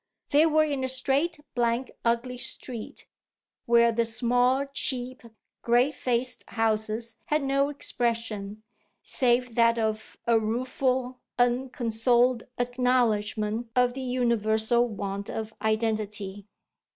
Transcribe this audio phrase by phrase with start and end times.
[0.31, 3.05] They were in a straight, blank, ugly street,
[3.67, 5.21] where the small, cheap,
[5.61, 8.63] grey faced houses had no expression
[9.03, 16.47] save that of a rueful, unconsoled acknowledgment of the universal want of identity.